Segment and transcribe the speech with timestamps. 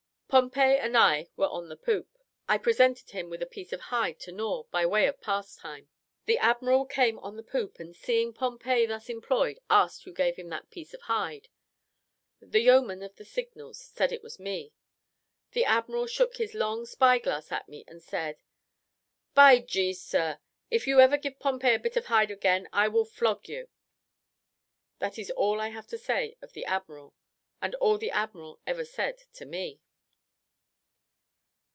[0.31, 2.07] Pompey and I were on the poop.
[2.47, 5.89] I presented him with a piece of hide to gnaw, by way of pastime.
[6.25, 10.47] The admiral came on the poop, and seeing Pompey thus employed, asked who gave him
[10.47, 11.49] that piece of hide?
[12.39, 14.71] The yeoman of the signals said it was me.
[15.51, 18.41] The admiral shook his long spy glass at me, and said,
[19.33, 20.39] "By G, sir,
[20.69, 23.67] if ever you give Pompey a bit of hide again, I will flog you."
[24.99, 27.15] This is all I have to say of the admiral,
[27.61, 29.81] and all the admiral ever said to me.